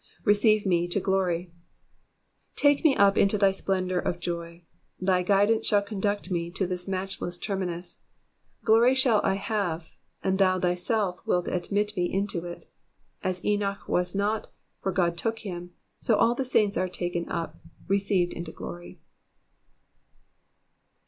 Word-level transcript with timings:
^'Receive 0.25 0.65
me 0.65 0.87
to 0.87 0.99
glory,'''* 0.99 1.51
Take 2.55 2.83
me 2.83 2.95
up 2.97 3.19
into 3.19 3.37
thy 3.37 3.51
splendour 3.51 3.99
of 3.99 4.19
joy. 4.19 4.63
Thy 4.99 5.21
guidance 5.21 5.67
shall 5.67 5.83
conduct 5.83 6.31
me 6.31 6.49
to 6.49 6.65
this 6.65 6.87
matchless 6.87 7.37
terminus. 7.37 7.99
Glory 8.63 8.95
shall 8.95 9.21
I 9.23 9.35
have, 9.35 9.91
and 10.23 10.39
thou 10.39 10.57
thyself 10.59 11.19
wilt 11.27 11.47
admit 11.47 11.95
me 11.95 12.11
into 12.11 12.47
it. 12.47 12.65
As 13.21 13.45
Enoch 13.45 13.87
was 13.87 14.15
not, 14.15 14.51
for 14.81 14.91
God 14.91 15.19
took 15.19 15.37
him, 15.45 15.71
so 15.99 16.15
all 16.17 16.33
the 16.33 16.45
saints 16.45 16.77
are 16.77 16.89
taken 16.89 17.29
up— 17.29 17.59
received 17.87 18.33
up 18.33 18.37
into 18.37 18.51
glory. 18.51 18.99